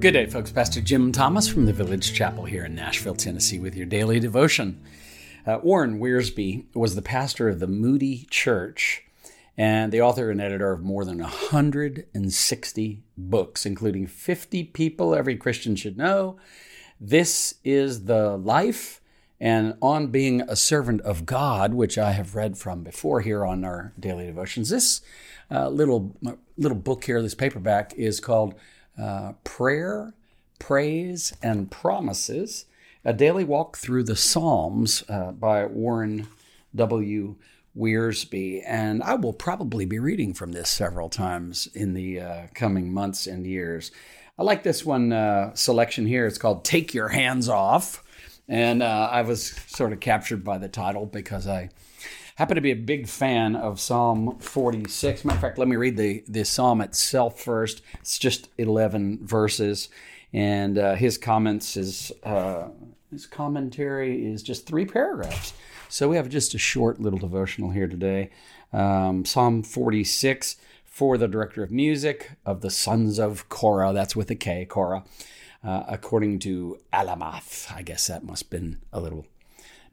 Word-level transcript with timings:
Good 0.00 0.12
day, 0.12 0.26
folks. 0.26 0.52
Pastor 0.52 0.80
Jim 0.80 1.10
Thomas 1.10 1.48
from 1.48 1.66
the 1.66 1.72
Village 1.72 2.12
Chapel 2.14 2.44
here 2.44 2.66
in 2.66 2.76
Nashville, 2.76 3.16
Tennessee, 3.16 3.58
with 3.58 3.74
your 3.74 3.84
daily 3.84 4.20
devotion. 4.20 4.80
Uh, 5.44 5.58
Warren 5.60 5.98
Wiersbe 5.98 6.66
was 6.72 6.94
the 6.94 7.02
pastor 7.02 7.48
of 7.48 7.58
the 7.58 7.66
Moody 7.66 8.28
Church 8.30 9.02
and 9.56 9.90
the 9.90 10.00
author 10.00 10.30
and 10.30 10.40
editor 10.40 10.70
of 10.70 10.84
more 10.84 11.04
than 11.04 11.18
160 11.18 13.02
books, 13.16 13.66
including 13.66 14.06
50 14.06 14.62
People 14.66 15.16
Every 15.16 15.36
Christian 15.36 15.74
Should 15.74 15.98
Know. 15.98 16.36
This 17.00 17.54
is 17.64 18.04
the 18.04 18.36
life 18.36 19.00
and 19.40 19.74
on 19.82 20.08
being 20.08 20.42
a 20.42 20.54
servant 20.54 21.00
of 21.00 21.26
God, 21.26 21.74
which 21.74 21.98
I 21.98 22.12
have 22.12 22.36
read 22.36 22.56
from 22.56 22.84
before 22.84 23.20
here 23.22 23.44
on 23.44 23.64
our 23.64 23.92
daily 23.98 24.26
devotions. 24.26 24.68
This 24.68 25.00
uh, 25.50 25.68
little 25.70 26.16
little 26.56 26.78
book 26.78 27.02
here, 27.02 27.20
this 27.20 27.34
paperback, 27.34 27.94
is 27.94 28.20
called 28.20 28.54
uh, 29.00 29.32
Prayer, 29.44 30.14
Praise, 30.58 31.32
and 31.42 31.70
Promises 31.70 32.66
A 33.04 33.12
Daily 33.12 33.44
Walk 33.44 33.76
Through 33.76 34.04
the 34.04 34.16
Psalms 34.16 35.04
uh, 35.08 35.32
by 35.32 35.64
Warren 35.66 36.28
W. 36.74 37.36
Wiersbe. 37.76 38.62
And 38.66 39.02
I 39.02 39.14
will 39.14 39.32
probably 39.32 39.84
be 39.84 39.98
reading 39.98 40.34
from 40.34 40.52
this 40.52 40.68
several 40.68 41.08
times 41.08 41.68
in 41.74 41.94
the 41.94 42.20
uh, 42.20 42.42
coming 42.54 42.92
months 42.92 43.26
and 43.26 43.46
years. 43.46 43.92
I 44.38 44.42
like 44.42 44.62
this 44.62 44.84
one 44.84 45.12
uh, 45.12 45.54
selection 45.54 46.06
here. 46.06 46.26
It's 46.26 46.38
called 46.38 46.64
Take 46.64 46.94
Your 46.94 47.08
Hands 47.08 47.48
Off. 47.48 48.04
And 48.48 48.82
uh, 48.82 49.08
I 49.12 49.22
was 49.22 49.52
sort 49.66 49.92
of 49.92 50.00
captured 50.00 50.42
by 50.42 50.58
the 50.58 50.68
title 50.68 51.06
because 51.06 51.46
I 51.46 51.70
happen 52.38 52.54
to 52.54 52.60
be 52.60 52.70
a 52.70 52.76
big 52.76 53.08
fan 53.08 53.56
of 53.56 53.80
Psalm 53.80 54.38
46. 54.38 55.24
Matter 55.24 55.36
of 55.36 55.40
fact, 55.40 55.58
let 55.58 55.66
me 55.66 55.74
read 55.74 55.96
the, 55.96 56.22
the 56.28 56.44
psalm 56.44 56.80
itself 56.80 57.40
first. 57.40 57.82
It's 57.94 58.16
just 58.16 58.48
11 58.58 59.26
verses, 59.26 59.88
and 60.32 60.78
uh, 60.78 60.94
his 60.94 61.18
comments 61.18 61.76
is 61.76 62.12
uh, 62.22 62.68
his 63.10 63.26
commentary 63.26 64.24
is 64.24 64.44
just 64.44 64.68
three 64.68 64.86
paragraphs. 64.86 65.52
So 65.88 66.08
we 66.08 66.14
have 66.14 66.28
just 66.28 66.54
a 66.54 66.58
short 66.58 67.00
little 67.00 67.18
devotional 67.18 67.70
here 67.70 67.88
today. 67.88 68.30
Um, 68.72 69.24
psalm 69.24 69.64
46 69.64 70.58
for 70.84 71.18
the 71.18 71.26
director 71.26 71.64
of 71.64 71.72
music 71.72 72.32
of 72.46 72.60
the 72.60 72.70
sons 72.70 73.18
of 73.18 73.48
Korah. 73.48 73.92
That's 73.92 74.14
with 74.14 74.30
a 74.30 74.36
K, 74.36 74.64
Korah. 74.64 75.02
Uh, 75.64 75.82
according 75.88 76.38
to 76.38 76.78
Alamoth. 76.92 77.74
I 77.74 77.82
guess 77.82 78.06
that 78.06 78.22
must 78.22 78.44
have 78.44 78.50
been 78.50 78.78
a 78.92 79.00
little 79.00 79.26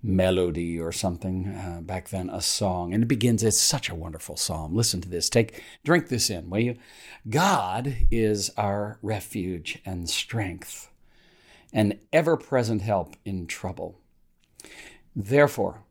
melody 0.05 0.79
or 0.79 0.91
something 0.91 1.47
uh, 1.47 1.81
back 1.81 2.09
then, 2.09 2.29
a 2.29 2.41
song. 2.41 2.93
And 2.93 3.03
it 3.03 3.07
begins, 3.07 3.43
it's 3.43 3.59
such 3.59 3.89
a 3.89 3.95
wonderful 3.95 4.37
psalm. 4.37 4.75
Listen 4.75 5.01
to 5.01 5.09
this. 5.09 5.29
Take, 5.29 5.63
drink 5.83 6.07
this 6.07 6.29
in, 6.29 6.49
will 6.49 6.59
you? 6.59 6.77
God 7.27 7.95
is 8.11 8.51
our 8.55 8.99
refuge 9.01 9.79
and 9.85 10.09
strength, 10.09 10.89
an 11.73 11.99
ever 12.13 12.37
present 12.37 12.83
help 12.83 13.15
in 13.25 13.47
trouble. 13.47 13.99
Therefore, 15.15 15.83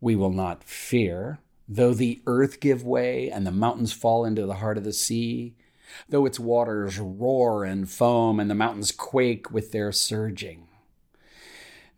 we 0.00 0.14
will 0.14 0.30
not 0.32 0.64
fear, 0.64 1.40
though 1.68 1.94
the 1.94 2.22
earth 2.26 2.60
give 2.60 2.84
way 2.84 3.30
and 3.30 3.46
the 3.46 3.50
mountains 3.50 3.92
fall 3.92 4.24
into 4.24 4.46
the 4.46 4.54
heart 4.54 4.78
of 4.78 4.84
the 4.84 4.92
sea, 4.92 5.54
though 6.08 6.26
its 6.26 6.38
waters 6.38 6.98
roar 6.98 7.64
and 7.64 7.90
foam 7.90 8.38
and 8.38 8.50
the 8.50 8.54
mountains 8.54 8.92
quake 8.92 9.50
with 9.50 9.72
their 9.72 9.90
surging. 9.90 10.68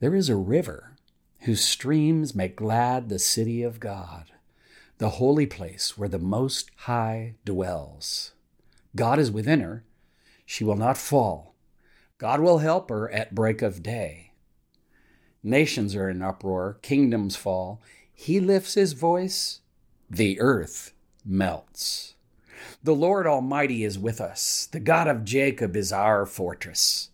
There 0.01 0.15
is 0.15 0.29
a 0.29 0.37
river 0.37 0.94
whose 1.45 1.63
streams 1.63 2.35
make 2.35 2.57
glad 2.57 3.09
the 3.09 3.19
city 3.19 3.63
of 3.63 3.79
God, 3.79 4.33
the 4.97 5.11
holy 5.11 5.45
place 5.45 5.97
where 5.97 6.09
the 6.09 6.19
Most 6.19 6.71
High 6.77 7.35
dwells. 7.45 8.33
God 8.97 9.19
is 9.19 9.31
within 9.31 9.61
her. 9.61 9.85
She 10.47 10.65
will 10.65 10.77
not 10.77 10.97
fall. 10.97 11.55
God 12.17 12.41
will 12.41 12.59
help 12.59 12.89
her 12.89 13.11
at 13.11 13.35
break 13.35 13.61
of 13.61 13.83
day. 13.83 14.33
Nations 15.43 15.95
are 15.95 16.09
in 16.09 16.23
uproar, 16.23 16.79
kingdoms 16.81 17.37
fall. 17.37 17.83
He 18.15 18.41
lifts 18.41 18.73
his 18.73 18.95
voice, 18.95 19.61
the 20.09 20.41
earth 20.41 20.95
melts. 21.27 22.15
The 22.83 22.95
Lord 22.95 23.27
Almighty 23.27 23.85
is 23.85 23.99
with 23.99 24.19
us. 24.19 24.67
The 24.73 24.81
God 24.81 25.09
of 25.09 25.25
Jacob 25.25 25.77
is 25.77 25.93
our 25.93 26.25
fortress. 26.25 27.11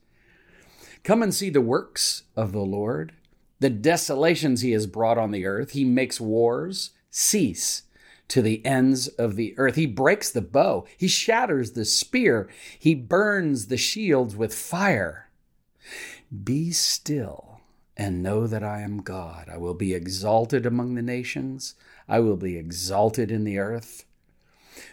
Come 1.03 1.21
and 1.21 1.35
see 1.35 1.51
the 1.51 1.61
works 1.61 2.25
of 2.37 2.53
the 2.53 2.61
Lord 2.61 3.13
the 3.61 3.71
desolations 3.71 4.63
he 4.63 4.73
has 4.73 4.87
brought 4.87 5.19
on 5.19 5.31
the 5.31 5.47
earth. 5.47 5.71
He 5.71 5.85
makes 5.85 6.21
wars 6.21 6.91
cease 7.11 7.83
to 8.29 8.43
the 8.43 8.65
ends 8.65 9.09
of 9.09 9.37
the 9.37 9.55
earth. 9.59 9.77
He 9.77 9.87
breaks 9.87 10.31
the 10.31 10.41
bow. 10.41 10.87
He 10.97 11.09
shatters 11.09 11.73
the 11.73 11.85
spear. 11.85 12.49
He 12.79 12.95
burns 12.95 13.67
the 13.67 13.77
shields 13.77 14.35
with 14.35 14.55
fire. 14.55 15.29
Be 16.45 16.71
still 16.71 17.61
and 17.97 18.23
know 18.23 18.47
that 18.47 18.63
I 18.63 18.81
am 18.81 19.03
God. 19.03 19.49
I 19.53 19.59
will 19.59 19.75
be 19.75 19.95
exalted 19.95 20.65
among 20.65 20.95
the 20.95 21.03
nations. 21.03 21.75
I 22.09 22.21
will 22.21 22.37
be 22.37 22.57
exalted 22.57 23.31
in 23.31 23.45
the 23.45 23.59
earth. 23.59 24.05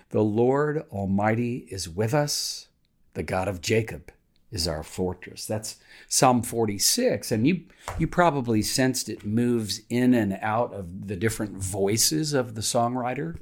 The 0.09 0.23
Lord 0.23 0.83
Almighty 0.91 1.67
is 1.69 1.87
with 1.87 2.13
us, 2.13 2.67
the 3.13 3.23
God 3.23 3.47
of 3.47 3.61
Jacob 3.61 4.11
is 4.51 4.67
our 4.67 4.83
fortress. 4.83 5.45
That's 5.45 5.77
Psalm 6.07 6.41
46. 6.41 7.31
And 7.31 7.45
you, 7.45 7.61
you 7.99 8.07
probably 8.07 8.61
sensed 8.61 9.09
it 9.09 9.25
moves 9.25 9.81
in 9.89 10.13
and 10.13 10.37
out 10.41 10.73
of 10.73 11.07
the 11.07 11.15
different 11.15 11.57
voices 11.57 12.33
of 12.33 12.55
the 12.55 12.61
songwriter 12.61 13.37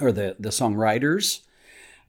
or 0.00 0.12
the, 0.12 0.36
the 0.38 0.50
songwriters. 0.50 1.40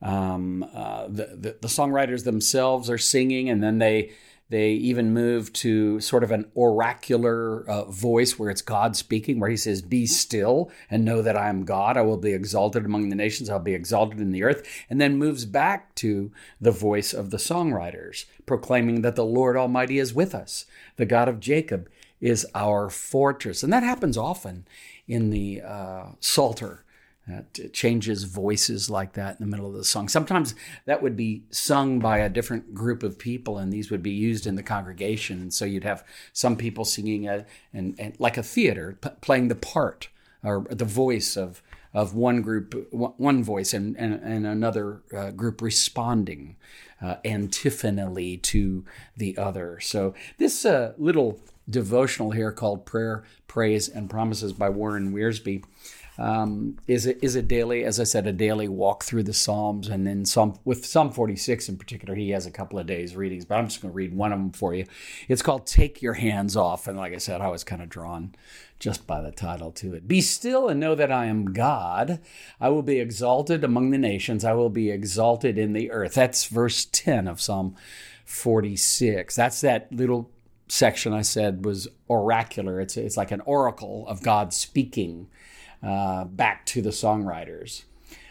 Um, 0.02 0.62
uh, 0.74 1.06
the, 1.08 1.26
the, 1.26 1.56
the 1.62 1.68
songwriters 1.68 2.24
themselves 2.24 2.90
are 2.90 2.98
singing, 2.98 3.48
and 3.48 3.62
then 3.62 3.78
they 3.78 4.12
they 4.48 4.70
even 4.70 5.12
move 5.12 5.52
to 5.54 5.98
sort 6.00 6.22
of 6.22 6.30
an 6.30 6.50
oracular 6.54 7.68
uh, 7.68 7.84
voice 7.86 8.38
where 8.38 8.48
it's 8.48 8.62
God 8.62 8.94
speaking, 8.94 9.40
where 9.40 9.50
he 9.50 9.56
says, 9.56 9.82
Be 9.82 10.06
still 10.06 10.70
and 10.88 11.04
know 11.04 11.20
that 11.20 11.36
I 11.36 11.48
am 11.48 11.64
God. 11.64 11.96
I 11.96 12.02
will 12.02 12.16
be 12.16 12.32
exalted 12.32 12.84
among 12.84 13.08
the 13.08 13.16
nations. 13.16 13.50
I'll 13.50 13.58
be 13.58 13.74
exalted 13.74 14.20
in 14.20 14.30
the 14.30 14.44
earth. 14.44 14.66
And 14.88 15.00
then 15.00 15.18
moves 15.18 15.44
back 15.44 15.94
to 15.96 16.30
the 16.60 16.70
voice 16.70 17.12
of 17.12 17.30
the 17.30 17.38
songwriters, 17.38 18.26
proclaiming 18.46 19.02
that 19.02 19.16
the 19.16 19.24
Lord 19.24 19.56
Almighty 19.56 19.98
is 19.98 20.14
with 20.14 20.34
us. 20.34 20.66
The 20.96 21.06
God 21.06 21.28
of 21.28 21.40
Jacob 21.40 21.88
is 22.20 22.46
our 22.54 22.88
fortress. 22.88 23.64
And 23.64 23.72
that 23.72 23.82
happens 23.82 24.16
often 24.16 24.66
in 25.08 25.30
the 25.30 25.60
uh, 25.62 26.06
Psalter 26.20 26.84
it 27.26 27.72
changes 27.72 28.24
voices 28.24 28.88
like 28.88 29.14
that 29.14 29.38
in 29.38 29.44
the 29.44 29.50
middle 29.50 29.68
of 29.68 29.74
the 29.74 29.84
song. 29.84 30.08
Sometimes 30.08 30.54
that 30.84 31.02
would 31.02 31.16
be 31.16 31.42
sung 31.50 31.98
by 31.98 32.18
a 32.18 32.28
different 32.28 32.74
group 32.74 33.02
of 33.02 33.18
people, 33.18 33.58
and 33.58 33.72
these 33.72 33.90
would 33.90 34.02
be 34.02 34.12
used 34.12 34.46
in 34.46 34.54
the 34.54 34.62
congregation. 34.62 35.40
And 35.40 35.52
so 35.52 35.64
you'd 35.64 35.84
have 35.84 36.04
some 36.32 36.56
people 36.56 36.84
singing 36.84 37.28
a, 37.28 37.44
and, 37.72 37.94
and 37.98 38.14
like 38.20 38.36
a 38.36 38.42
theater, 38.42 38.98
p- 39.00 39.10
playing 39.20 39.48
the 39.48 39.56
part 39.56 40.08
or 40.42 40.66
the 40.70 40.84
voice 40.84 41.36
of 41.36 41.62
of 41.94 42.14
one 42.14 42.42
group, 42.42 42.74
one 42.92 43.42
voice, 43.42 43.72
and 43.72 43.96
and, 43.96 44.14
and 44.22 44.46
another 44.46 45.00
uh, 45.16 45.30
group 45.30 45.62
responding 45.62 46.56
uh, 47.00 47.16
antiphonally 47.24 48.36
to 48.36 48.84
the 49.16 49.36
other. 49.38 49.80
So 49.80 50.14
this 50.36 50.66
uh, 50.66 50.92
little 50.98 51.40
devotional 51.68 52.32
here 52.32 52.52
called 52.52 52.84
"Prayer, 52.84 53.24
Praise, 53.48 53.88
and 53.88 54.10
Promises" 54.10 54.52
by 54.52 54.68
Warren 54.68 55.14
Wiersbe 55.14 55.64
um, 56.18 56.78
is 56.86 57.06
a, 57.06 57.22
is 57.24 57.36
a 57.36 57.42
daily, 57.42 57.84
as 57.84 58.00
I 58.00 58.04
said, 58.04 58.26
a 58.26 58.32
daily 58.32 58.68
walk 58.68 59.04
through 59.04 59.24
the 59.24 59.34
Psalms, 59.34 59.88
and 59.88 60.06
then 60.06 60.24
some 60.24 60.58
with 60.64 60.86
Psalm 60.86 61.10
46 61.10 61.68
in 61.68 61.76
particular, 61.76 62.14
he 62.14 62.30
has 62.30 62.46
a 62.46 62.50
couple 62.50 62.78
of 62.78 62.86
days 62.86 63.14
readings. 63.14 63.44
But 63.44 63.56
I'm 63.56 63.68
just 63.68 63.82
going 63.82 63.92
to 63.92 63.96
read 63.96 64.14
one 64.14 64.32
of 64.32 64.38
them 64.38 64.52
for 64.52 64.74
you. 64.74 64.86
It's 65.28 65.42
called 65.42 65.66
"Take 65.66 66.00
Your 66.00 66.14
Hands 66.14 66.56
Off," 66.56 66.86
and 66.86 66.96
like 66.96 67.12
I 67.12 67.18
said, 67.18 67.40
I 67.40 67.48
was 67.48 67.64
kind 67.64 67.82
of 67.82 67.88
drawn 67.88 68.34
just 68.78 69.06
by 69.06 69.20
the 69.20 69.30
title 69.30 69.70
to 69.72 69.94
it. 69.94 70.08
Be 70.08 70.20
still 70.20 70.68
and 70.68 70.78
know 70.80 70.94
that 70.94 71.12
I 71.12 71.26
am 71.26 71.52
God. 71.52 72.20
I 72.60 72.68
will 72.68 72.82
be 72.82 73.00
exalted 73.00 73.64
among 73.64 73.90
the 73.90 73.98
nations. 73.98 74.44
I 74.44 74.52
will 74.52 74.70
be 74.70 74.90
exalted 74.90 75.58
in 75.58 75.72
the 75.72 75.90
earth. 75.90 76.14
That's 76.14 76.46
verse 76.46 76.86
10 76.92 77.26
of 77.26 77.40
Psalm 77.40 77.74
46. 78.24 79.34
That's 79.34 79.60
that 79.62 79.90
little 79.92 80.30
section 80.68 81.12
I 81.12 81.22
said 81.22 81.64
was 81.64 81.88
oracular. 82.08 82.80
It's 82.80 82.96
it's 82.96 83.16
like 83.16 83.30
an 83.30 83.40
oracle 83.42 84.06
of 84.08 84.22
God 84.22 84.52
speaking 84.52 85.28
uh, 85.82 86.24
back 86.24 86.66
to 86.66 86.82
the 86.82 86.90
songwriters. 86.90 87.84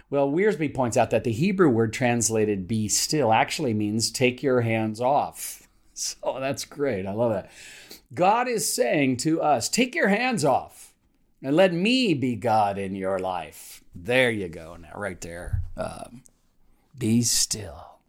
Well, 0.09 0.31
Wiersbe 0.31 0.73
points 0.73 0.97
out 0.97 1.09
that 1.09 1.23
the 1.23 1.31
Hebrew 1.31 1.69
word 1.69 1.91
translated 1.91 2.67
be 2.67 2.87
still 2.87 3.33
actually 3.33 3.73
means 3.73 4.11
take 4.11 4.43
your 4.43 4.61
hands 4.61 5.01
off. 5.01 5.61
So 5.97 6.39
that's 6.41 6.65
great. 6.65 7.05
I 7.05 7.13
love 7.13 7.31
that. 7.31 7.49
God 8.13 8.49
is 8.49 8.69
saying 8.69 9.15
to 9.19 9.41
us, 9.41 9.69
take 9.69 9.95
your 9.95 10.09
hands 10.09 10.43
off 10.43 10.93
and 11.41 11.55
let 11.55 11.71
me 11.71 12.13
be 12.13 12.35
God 12.35 12.77
in 12.77 12.95
your 12.95 13.17
life. 13.17 13.81
There 13.95 14.29
you 14.29 14.49
go, 14.49 14.75
now, 14.75 14.91
right 14.93 15.21
there. 15.21 15.63
Um, 15.77 16.23
be 16.97 17.21
still. 17.21 17.99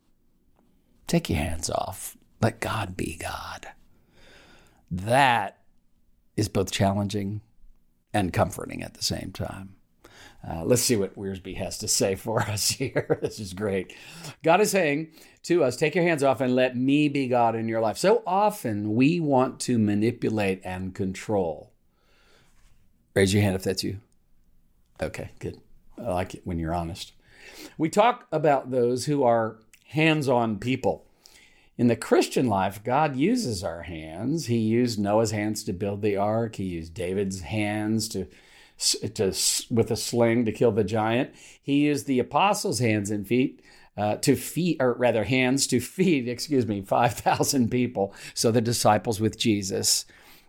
Take 1.06 1.30
your 1.30 1.38
hands 1.38 1.70
off. 1.70 2.16
Let 2.40 2.58
God 2.58 2.96
be 2.96 3.16
God. 3.16 3.68
That 4.90 5.58
is 6.36 6.48
both 6.48 6.72
challenging 6.72 7.40
and 8.16 8.32
comforting 8.32 8.82
at 8.82 8.94
the 8.94 9.04
same 9.04 9.30
time. 9.32 9.74
Uh, 10.48 10.62
let's 10.64 10.82
see 10.82 10.96
what 10.96 11.16
Wiersbe 11.16 11.56
has 11.56 11.76
to 11.78 11.88
say 11.88 12.14
for 12.14 12.40
us 12.48 12.70
here. 12.70 13.18
this 13.20 13.38
is 13.38 13.52
great. 13.52 13.94
God 14.42 14.60
is 14.60 14.70
saying 14.70 15.08
to 15.44 15.62
us, 15.62 15.76
take 15.76 15.94
your 15.94 16.04
hands 16.04 16.22
off 16.22 16.40
and 16.40 16.54
let 16.54 16.76
me 16.76 17.08
be 17.08 17.28
God 17.28 17.54
in 17.54 17.68
your 17.68 17.80
life. 17.80 17.98
So 17.98 18.22
often 18.26 18.94
we 18.94 19.20
want 19.20 19.60
to 19.60 19.78
manipulate 19.78 20.62
and 20.64 20.94
control. 20.94 21.72
Raise 23.14 23.34
your 23.34 23.42
hand 23.42 23.56
if 23.56 23.64
that's 23.64 23.84
you. 23.84 24.00
Okay, 25.02 25.30
good. 25.38 25.60
I 25.98 26.12
like 26.12 26.34
it 26.34 26.42
when 26.44 26.58
you're 26.58 26.74
honest. 26.74 27.12
We 27.76 27.90
talk 27.90 28.26
about 28.32 28.70
those 28.70 29.04
who 29.06 29.24
are 29.24 29.58
hands 29.88 30.28
on 30.28 30.58
people. 30.58 31.05
In 31.78 31.88
the 31.88 31.96
Christian 31.96 32.46
life, 32.46 32.82
God 32.82 33.16
uses 33.16 33.62
our 33.62 33.82
hands. 33.82 34.46
He 34.46 34.58
used 34.58 34.98
Noah's 34.98 35.30
hands 35.30 35.62
to 35.64 35.72
build 35.72 36.02
the 36.02 36.16
ark, 36.16 36.56
He 36.56 36.64
used 36.64 36.94
David's 36.94 37.40
hands 37.40 38.08
to 38.08 38.26
to, 38.78 39.34
with 39.70 39.90
a 39.90 39.96
sling 39.96 40.44
to 40.44 40.52
kill 40.52 40.70
the 40.70 40.84
giant. 40.84 41.34
He 41.62 41.86
used 41.86 42.06
the 42.06 42.18
apostles' 42.18 42.78
hands 42.78 43.10
and 43.10 43.26
feet 43.26 43.62
uh, 43.96 44.16
to 44.16 44.36
feed, 44.36 44.76
or 44.80 44.92
rather, 44.92 45.24
hands 45.24 45.66
to 45.68 45.80
feed, 45.80 46.28
excuse 46.28 46.66
me, 46.66 46.82
5,000 46.82 47.70
people. 47.70 48.14
So 48.34 48.50
the 48.50 48.60
disciples 48.60 49.20
with 49.20 49.38
Jesus, 49.38 50.04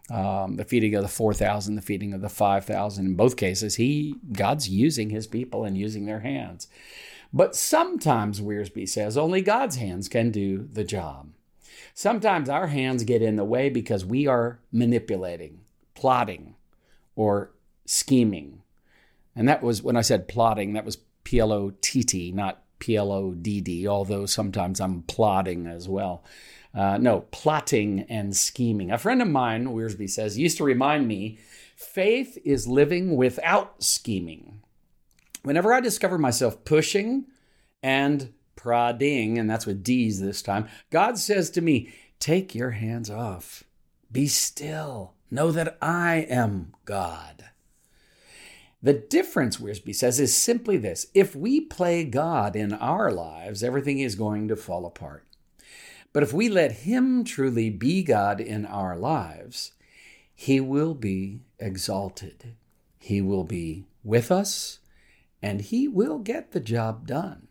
um, 0.09 0.57
the 0.57 0.65
feeding 0.65 0.95
of 0.95 1.03
the 1.03 1.07
4,000, 1.07 1.75
the 1.75 1.81
feeding 1.81 2.13
of 2.13 2.21
the 2.21 2.29
5,000. 2.29 3.05
In 3.05 3.15
both 3.15 3.37
cases, 3.37 3.75
he 3.75 4.15
God's 4.31 4.67
using 4.69 5.09
his 5.09 5.27
people 5.27 5.63
and 5.63 5.77
using 5.77 6.05
their 6.05 6.19
hands. 6.19 6.67
But 7.33 7.55
sometimes, 7.55 8.41
Wiersbe 8.41 8.87
says, 8.87 9.17
only 9.17 9.41
God's 9.41 9.75
hands 9.75 10.07
can 10.07 10.31
do 10.31 10.67
the 10.71 10.83
job. 10.83 11.29
Sometimes 11.93 12.49
our 12.49 12.67
hands 12.67 13.03
get 13.03 13.21
in 13.21 13.35
the 13.35 13.43
way 13.43 13.69
because 13.69 14.05
we 14.05 14.27
are 14.27 14.59
manipulating, 14.71 15.61
plotting, 15.95 16.55
or 17.15 17.51
scheming. 17.85 18.61
And 19.35 19.47
that 19.47 19.61
was 19.63 19.81
when 19.83 19.97
I 19.97 20.01
said 20.01 20.27
plotting, 20.27 20.73
that 20.73 20.85
was 20.85 20.97
P 21.23 21.39
L 21.39 21.51
O 21.51 21.73
T 21.81 22.03
T, 22.03 22.31
not 22.31 22.63
P 22.79 22.95
L 22.95 23.11
O 23.11 23.33
D 23.33 23.61
D, 23.61 23.87
although 23.87 24.25
sometimes 24.25 24.79
I'm 24.79 25.01
plotting 25.03 25.67
as 25.67 25.89
well. 25.89 26.23
Uh, 26.73 26.97
no, 26.97 27.21
plotting 27.31 28.01
and 28.09 28.35
scheming. 28.35 28.91
A 28.91 28.97
friend 28.97 29.21
of 29.21 29.27
mine, 29.27 29.65
Wiersbe 29.67 30.09
says, 30.09 30.37
used 30.37 30.57
to 30.57 30.63
remind 30.63 31.07
me 31.07 31.39
faith 31.75 32.37
is 32.45 32.67
living 32.67 33.15
without 33.15 33.83
scheming. 33.83 34.61
Whenever 35.47 35.71
I 35.71 35.79
discover 35.79 36.17
myself 36.17 36.65
pushing 36.65 37.25
and 37.81 38.33
prodding, 38.57 39.37
and 39.37 39.49
that's 39.49 39.65
with 39.65 39.81
D's 39.81 40.19
this 40.19 40.41
time, 40.41 40.67
God 40.89 41.17
says 41.17 41.49
to 41.51 41.61
me, 41.61 41.93
Take 42.19 42.53
your 42.53 42.71
hands 42.71 43.09
off. 43.09 43.63
Be 44.11 44.27
still. 44.27 45.13
Know 45.31 45.51
that 45.53 45.77
I 45.81 46.27
am 46.29 46.73
God. 46.83 47.45
The 48.83 48.91
difference, 48.91 49.55
Wiersbe 49.55 49.95
says, 49.95 50.19
is 50.19 50.35
simply 50.35 50.75
this 50.75 51.07
if 51.13 51.33
we 51.33 51.61
play 51.61 52.03
God 52.03 52.57
in 52.57 52.73
our 52.73 53.09
lives, 53.09 53.63
everything 53.63 53.99
is 53.99 54.15
going 54.15 54.49
to 54.49 54.57
fall 54.57 54.85
apart. 54.85 55.23
But 56.11 56.23
if 56.23 56.33
we 56.33 56.49
let 56.49 56.79
Him 56.79 57.23
truly 57.23 57.69
be 57.69 58.03
God 58.03 58.41
in 58.41 58.65
our 58.65 58.97
lives, 58.97 59.71
He 60.35 60.59
will 60.59 60.93
be 60.93 61.39
exalted. 61.57 62.57
He 62.99 63.21
will 63.21 63.45
be 63.45 63.85
with 64.03 64.29
us, 64.29 64.79
and 65.41 65.61
He 65.61 65.87
will 65.87 66.19
get 66.19 66.51
the 66.51 66.59
job 66.59 67.07
done. 67.07 67.47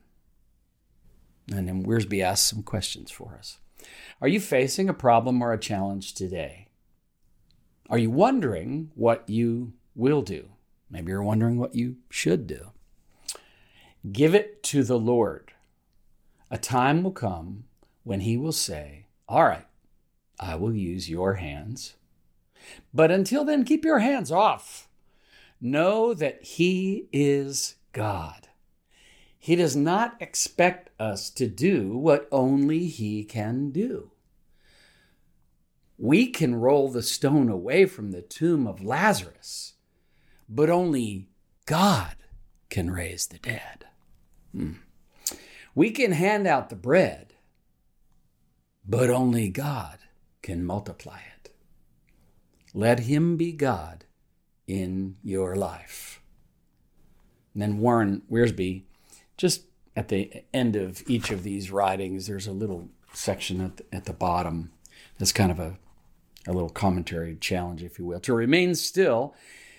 And 1.52 1.68
then 1.68 1.84
Wiersbe 1.84 2.22
asks 2.22 2.50
some 2.50 2.62
questions 2.62 3.10
for 3.10 3.36
us. 3.38 3.58
Are 4.20 4.28
you 4.28 4.40
facing 4.40 4.88
a 4.88 4.94
problem 4.94 5.42
or 5.42 5.52
a 5.52 5.58
challenge 5.58 6.14
today? 6.14 6.68
Are 7.88 7.98
you 7.98 8.10
wondering 8.10 8.90
what 8.94 9.28
you 9.28 9.74
will 9.94 10.22
do? 10.22 10.48
Maybe 10.90 11.12
you're 11.12 11.22
wondering 11.22 11.58
what 11.58 11.74
you 11.74 11.96
should 12.10 12.46
do. 12.46 12.72
Give 14.10 14.34
it 14.34 14.62
to 14.64 14.82
the 14.82 14.98
Lord. 14.98 15.52
A 16.50 16.58
time 16.58 17.02
will 17.02 17.12
come 17.12 17.64
when 18.02 18.20
He 18.20 18.36
will 18.36 18.52
say, 18.52 19.06
All 19.28 19.44
right, 19.44 19.66
I 20.38 20.56
will 20.56 20.74
use 20.74 21.10
your 21.10 21.34
hands. 21.34 21.94
But 22.92 23.10
until 23.10 23.44
then, 23.44 23.64
keep 23.64 23.84
your 23.84 24.00
hands 24.00 24.32
off. 24.32 24.85
Know 25.60 26.14
that 26.14 26.42
He 26.42 27.08
is 27.12 27.76
God. 27.92 28.48
He 29.38 29.56
does 29.56 29.76
not 29.76 30.16
expect 30.20 30.90
us 31.00 31.30
to 31.30 31.46
do 31.46 31.96
what 31.96 32.28
only 32.32 32.86
He 32.86 33.24
can 33.24 33.70
do. 33.70 34.10
We 35.98 36.26
can 36.28 36.56
roll 36.56 36.90
the 36.90 37.02
stone 37.02 37.48
away 37.48 37.86
from 37.86 38.10
the 38.10 38.22
tomb 38.22 38.66
of 38.66 38.84
Lazarus 38.84 39.74
but 40.48 40.70
only 40.70 41.28
God 41.66 42.16
can 42.68 42.90
raise 42.90 43.26
the 43.26 43.38
dead. 43.38 43.86
Hmm. 44.52 44.72
We 45.74 45.90
can 45.90 46.12
hand 46.12 46.46
out 46.46 46.70
the 46.70 46.76
bread, 46.76 47.34
but 48.86 49.10
only 49.10 49.48
God 49.48 49.98
can 50.42 50.64
multiply 50.64 51.20
it. 51.36 51.50
Let 52.72 53.00
Him 53.00 53.36
be 53.36 53.52
God 53.52 54.05
in 54.66 55.16
your 55.22 55.54
life. 55.56 56.20
And 57.52 57.62
then 57.62 57.78
Warren 57.78 58.22
Wiersbe, 58.30 58.82
just 59.36 59.62
at 59.94 60.08
the 60.08 60.44
end 60.52 60.76
of 60.76 61.02
each 61.06 61.30
of 61.30 61.42
these 61.42 61.70
writings, 61.70 62.26
there's 62.26 62.46
a 62.46 62.52
little 62.52 62.88
section 63.12 63.60
at 63.60 63.76
the, 63.78 63.84
at 63.92 64.04
the 64.04 64.12
bottom 64.12 64.72
that's 65.18 65.32
kind 65.32 65.50
of 65.50 65.58
a, 65.58 65.78
a 66.46 66.52
little 66.52 66.68
commentary 66.68 67.36
challenge, 67.36 67.82
if 67.82 67.98
you 67.98 68.04
will. 68.04 68.20
To 68.20 68.34
remain 68.34 68.74
still 68.74 69.34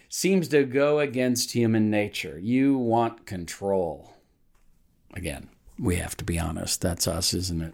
seems 0.09 0.47
to 0.47 0.63
go 0.63 0.99
against 0.99 1.51
human 1.51 1.89
nature. 1.89 2.39
You 2.39 2.77
want 2.77 3.25
control. 3.25 4.13
Again, 5.13 5.49
we 5.77 5.97
have 5.97 6.17
to 6.17 6.25
be 6.25 6.39
honest. 6.39 6.81
That's 6.81 7.07
us, 7.07 7.33
isn't 7.33 7.61
it? 7.61 7.73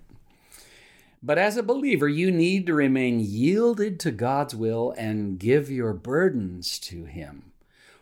But 1.26 1.38
as 1.38 1.56
a 1.56 1.64
believer, 1.64 2.10
you 2.10 2.32
need 2.32 2.66
to 2.68 2.74
remain 2.74 3.22
yielded 3.22 3.98
to 4.02 4.12
God's 4.12 4.54
will 4.54 4.94
and 4.98 5.40
give 5.40 5.72
your 5.72 5.94
burdens 5.94 6.78
to 6.80 7.06
Him. 7.06 7.54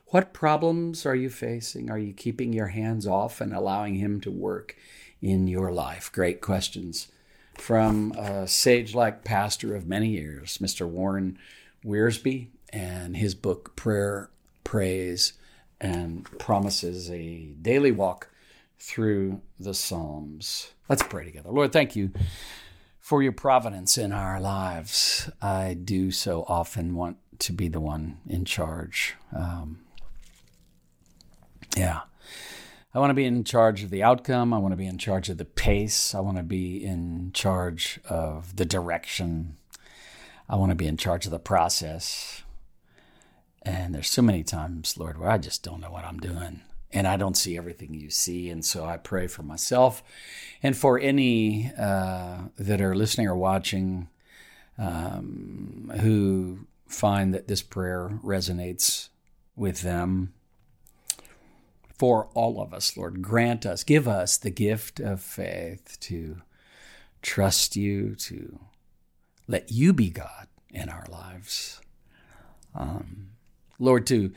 What 0.07 0.33
problems 0.33 1.05
are 1.05 1.15
you 1.15 1.29
facing? 1.29 1.91
Are 1.91 1.99
you 1.99 2.13
keeping 2.13 2.51
your 2.51 2.67
hands 2.67 3.05
off 3.05 3.39
and 3.39 3.53
allowing 3.53 3.95
Him 3.95 4.21
to 4.21 4.31
work 4.31 4.75
in 5.21 5.47
your 5.47 5.71
life? 5.71 6.11
Great 6.11 6.41
questions 6.41 7.09
from 7.59 8.11
a 8.13 8.47
sage 8.47 8.95
like 8.95 9.23
pastor 9.23 9.75
of 9.75 9.85
many 9.85 10.09
years, 10.09 10.57
Mr. 10.57 10.87
Warren 10.87 11.37
Wiersbe 11.85 12.47
and 12.73 13.17
his 13.17 13.35
book, 13.35 13.75
Prayer, 13.75 14.31
Praise, 14.63 15.33
and 15.79 16.25
Promises, 16.39 17.11
a 17.11 17.53
daily 17.61 17.91
walk 17.91 18.29
through 18.79 19.41
the 19.59 19.73
Psalms. 19.73 20.71
Let's 20.89 21.03
pray 21.03 21.25
together. 21.25 21.51
Lord, 21.51 21.71
thank 21.71 21.95
you 21.95 22.11
for 23.01 23.23
your 23.23 23.31
providence 23.31 23.97
in 23.97 24.13
our 24.13 24.39
lives. 24.39 25.29
I 25.41 25.73
do 25.73 26.11
so 26.11 26.45
often 26.47 26.95
want 26.95 27.17
to 27.39 27.51
be 27.51 27.67
the 27.67 27.81
one 27.81 28.19
in 28.29 28.45
charge. 28.45 29.15
Um, 29.35 29.79
yeah. 31.75 32.01
I 32.93 32.99
want 32.99 33.09
to 33.09 33.15
be 33.15 33.25
in 33.25 33.43
charge 33.43 33.83
of 33.83 33.89
the 33.89 34.03
outcome. 34.03 34.53
I 34.53 34.59
want 34.59 34.73
to 34.73 34.77
be 34.77 34.85
in 34.85 34.99
charge 34.99 35.29
of 35.29 35.37
the 35.37 35.45
pace. 35.45 36.13
I 36.13 36.19
want 36.19 36.37
to 36.37 36.43
be 36.43 36.83
in 36.83 37.31
charge 37.33 37.99
of 38.07 38.55
the 38.55 38.65
direction. 38.65 39.57
I 40.47 40.55
want 40.55 40.69
to 40.69 40.75
be 40.75 40.87
in 40.87 40.97
charge 40.97 41.25
of 41.25 41.31
the 41.31 41.39
process. 41.39 42.43
And 43.63 43.95
there's 43.95 44.09
so 44.09 44.21
many 44.21 44.43
times, 44.43 44.97
Lord, 44.97 45.17
where 45.17 45.29
I 45.29 45.37
just 45.37 45.63
don't 45.63 45.81
know 45.81 45.91
what 45.91 46.05
I'm 46.05 46.19
doing 46.19 46.61
and 46.93 47.07
I 47.07 47.17
don't 47.17 47.37
see 47.37 47.57
everything 47.57 47.93
you 47.93 48.09
see. 48.09 48.49
And 48.49 48.63
so 48.63 48.85
I 48.85 48.97
pray 48.97 49.27
for 49.27 49.43
myself 49.43 50.03
and 50.61 50.75
for 50.75 50.99
any 50.99 51.71
uh, 51.77 52.37
that 52.57 52.81
are 52.81 52.95
listening 52.95 53.27
or 53.27 53.35
watching 53.35 54.09
um, 54.77 55.91
who 56.01 56.67
find 56.87 57.33
that 57.33 57.47
this 57.47 57.61
prayer 57.61 58.19
resonates 58.23 59.09
with 59.55 59.81
them. 59.81 60.33
For 61.97 62.29
all 62.33 62.59
of 62.59 62.73
us, 62.73 62.97
Lord, 62.97 63.21
grant 63.21 63.63
us, 63.63 63.83
give 63.83 64.07
us 64.07 64.35
the 64.37 64.49
gift 64.49 64.99
of 64.99 65.21
faith 65.21 65.99
to 66.01 66.41
trust 67.21 67.75
you, 67.75 68.15
to 68.15 68.59
let 69.47 69.71
you 69.71 69.93
be 69.93 70.09
God 70.09 70.47
in 70.71 70.89
our 70.89 71.05
lives. 71.09 71.79
Um, 72.73 73.27
Lord, 73.77 74.07
to 74.07 74.31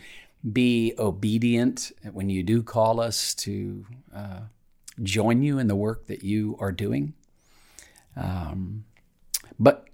be 0.53 0.95
obedient 0.99 1.93
when 2.13 2.29
you 2.29 2.43
do 2.43 2.63
call 2.63 3.01
us 3.01 3.35
to 3.35 3.87
uh, 4.15 4.41
join 5.03 5.43
you 5.43 5.59
in 5.59 5.69
the 5.69 5.77
work 5.77 6.07
that 6.07 6.23
you 6.23 6.57
are 6.61 6.73
doing. 6.73 7.15
Um, 8.17 8.85
but 9.59 9.89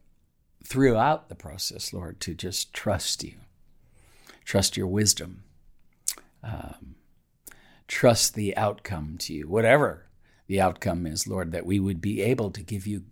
throughout 0.65 1.29
the 1.29 1.35
process, 1.35 1.93
Lord, 1.93 2.21
to 2.21 2.35
just 2.35 2.75
trust 2.75 3.23
you, 3.23 3.35
trust 4.45 4.77
your 4.77 4.89
wisdom, 4.89 5.45
um, 6.43 6.97
trust 7.87 8.35
the 8.35 8.57
outcome 8.57 9.17
to 9.19 9.35
you, 9.35 9.49
whatever 9.49 10.07
the 10.47 10.61
outcome 10.61 11.07
is, 11.07 11.29
Lord, 11.29 11.53
that 11.53 11.67
we 11.67 11.79
would 11.79 12.01
be 12.01 12.23
able 12.23 12.51
to 12.51 12.63
give 12.63 12.87
you 12.87 13.05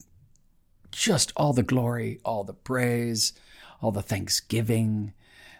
just 0.90 1.32
all 1.36 1.52
the 1.52 1.62
glory, 1.62 2.18
all 2.24 2.42
the 2.42 2.54
praise, 2.54 3.32
all 3.80 3.92
the 3.92 4.02
thanksgiving, 4.02 5.12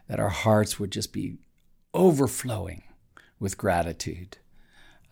that 0.09 0.19
our 0.19 0.29
hearts 0.29 0.81
would 0.81 0.91
just 0.91 1.13
be 1.13 1.39
overflowing 1.99 2.85
with 3.41 3.59
gratitude 3.59 4.39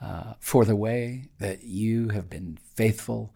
uh, 0.01 0.35
for 0.39 0.65
the 0.65 0.77
way 0.77 1.29
that 1.41 1.65
you 1.65 2.11
have 2.11 2.31
been 2.31 2.57
faithful, 2.75 3.35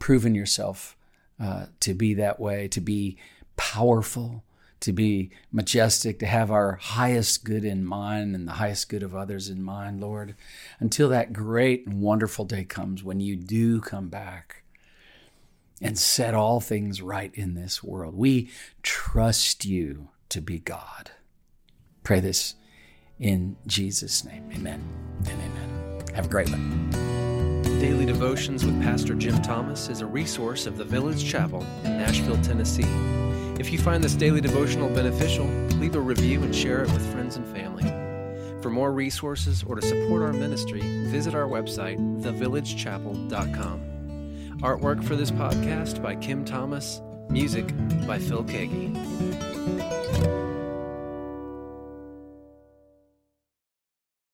proven 0.00 0.34
yourself 0.34 0.96
uh, 1.40 1.66
to 1.78 1.94
be 1.94 2.12
that 2.14 2.40
way, 2.40 2.66
to 2.66 2.80
be 2.80 3.16
powerful, 3.56 4.42
to 4.80 4.92
be 4.92 5.30
majestic, 5.52 6.18
to 6.18 6.26
have 6.26 6.50
our 6.50 6.74
highest 6.74 7.44
good 7.44 7.64
in 7.64 7.84
mind 7.84 8.34
and 8.34 8.48
the 8.48 8.52
highest 8.52 8.88
good 8.88 9.04
of 9.04 9.14
others 9.14 9.48
in 9.48 9.62
mind, 9.62 10.00
Lord, 10.00 10.34
until 10.80 11.08
that 11.10 11.32
great 11.32 11.86
and 11.86 12.00
wonderful 12.00 12.44
day 12.44 12.64
comes 12.64 13.04
when 13.04 13.20
you 13.20 13.36
do 13.36 13.80
come 13.80 14.08
back 14.08 14.64
and 15.80 15.96
set 15.96 16.34
all 16.34 16.58
things 16.58 17.00
right 17.00 17.32
in 17.34 17.54
this 17.54 17.80
world. 17.80 18.16
We 18.16 18.50
trust 18.82 19.64
you 19.64 20.08
to 20.30 20.40
be 20.40 20.58
God. 20.58 21.12
Pray 22.02 22.18
this 22.18 22.56
in 23.20 23.56
Jesus' 23.66 24.24
name. 24.24 24.50
Amen 24.54 24.82
and 25.26 25.28
amen. 25.28 26.02
Have 26.14 26.26
a 26.26 26.28
great 26.28 26.50
one. 26.50 26.90
Daily 27.80 28.06
Devotions 28.06 28.64
with 28.64 28.80
Pastor 28.82 29.14
Jim 29.14 29.40
Thomas 29.40 29.88
is 29.88 30.00
a 30.00 30.06
resource 30.06 30.66
of 30.66 30.76
the 30.76 30.84
Village 30.84 31.24
Chapel 31.24 31.64
in 31.84 31.96
Nashville, 31.96 32.40
Tennessee. 32.42 32.84
If 33.60 33.72
you 33.72 33.78
find 33.78 34.02
this 34.02 34.14
daily 34.14 34.40
devotional 34.40 34.88
beneficial, 34.88 35.46
leave 35.78 35.94
a 35.94 36.00
review 36.00 36.42
and 36.42 36.54
share 36.54 36.82
it 36.82 36.92
with 36.92 37.12
friends 37.12 37.36
and 37.36 37.46
family. 37.46 37.84
For 38.62 38.70
more 38.70 38.92
resources 38.92 39.62
or 39.64 39.76
to 39.76 39.82
support 39.82 40.22
our 40.22 40.32
ministry, 40.32 40.80
visit 41.08 41.34
our 41.34 41.46
website, 41.46 41.98
thevillagechapel.com. 42.22 43.80
Artwork 44.60 45.04
for 45.04 45.14
this 45.14 45.30
podcast 45.30 46.02
by 46.02 46.16
Kim 46.16 46.44
Thomas, 46.44 47.00
music 47.30 47.66
by 48.08 48.18
Phil 48.18 48.42
Keaggy. 48.42 50.47